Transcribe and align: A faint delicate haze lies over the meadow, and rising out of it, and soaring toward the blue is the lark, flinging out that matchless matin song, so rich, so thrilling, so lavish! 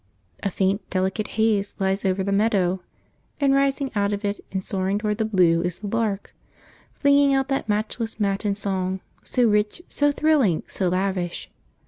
A 0.41 0.49
faint 0.49 0.81
delicate 0.89 1.27
haze 1.37 1.75
lies 1.77 2.03
over 2.05 2.23
the 2.23 2.31
meadow, 2.31 2.81
and 3.39 3.53
rising 3.53 3.91
out 3.93 4.13
of 4.13 4.25
it, 4.25 4.43
and 4.51 4.63
soaring 4.63 4.97
toward 4.97 5.19
the 5.19 5.25
blue 5.25 5.61
is 5.61 5.77
the 5.77 5.95
lark, 5.95 6.33
flinging 6.91 7.35
out 7.35 7.49
that 7.49 7.69
matchless 7.69 8.19
matin 8.19 8.55
song, 8.55 9.01
so 9.21 9.47
rich, 9.47 9.83
so 9.87 10.11
thrilling, 10.11 10.63
so 10.67 10.89
lavish! 10.89 11.51